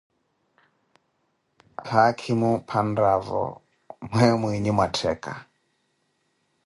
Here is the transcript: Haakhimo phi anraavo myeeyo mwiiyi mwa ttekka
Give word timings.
Haakhimo 1.89 2.49
phi 2.67 2.77
anraavo 2.81 3.41
myeeyo 4.09 4.35
mwiiyi 4.41 4.71
mwa 4.75 4.85
ttekka 4.89 5.33